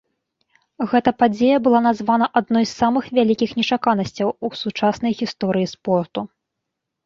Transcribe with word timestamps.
Гэта 0.93 1.11
падзея 1.23 1.57
была 1.67 1.81
названа 1.89 2.29
адной 2.41 2.65
з 2.71 2.75
самых 2.81 3.11
вялікіх 3.19 3.49
нечаканасцяў 3.61 4.27
у 4.49 4.55
сучаснай 4.65 5.11
гісторыі 5.23 5.73
спорту. 5.77 6.19